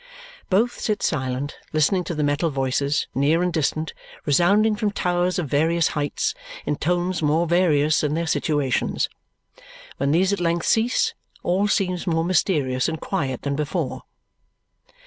Both 0.49 0.79
sit 0.79 1.03
silent, 1.03 1.59
listening 1.73 2.03
to 2.05 2.15
the 2.15 2.23
metal 2.23 2.49
voices, 2.49 3.05
near 3.13 3.43
and 3.43 3.53
distant, 3.53 3.93
resounding 4.25 4.75
from 4.75 4.89
towers 4.89 5.37
of 5.37 5.47
various 5.47 5.89
heights, 5.89 6.33
in 6.65 6.77
tones 6.77 7.21
more 7.21 7.45
various 7.45 8.01
than 8.01 8.15
their 8.15 8.25
situations. 8.25 9.09
When 9.97 10.09
these 10.09 10.33
at 10.33 10.39
length 10.39 10.65
cease, 10.65 11.13
all 11.43 11.67
seems 11.67 12.07
more 12.07 12.25
mysterious 12.25 12.89
and 12.89 12.99
quiet 12.99 13.43
than 13.43 13.55
before. 13.55 14.01